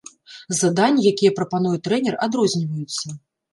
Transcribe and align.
Заданні, 0.59 1.03
якія 1.13 1.35
прапануе 1.41 1.75
трэнер, 1.89 2.19
адрозніваюцца. 2.29 3.07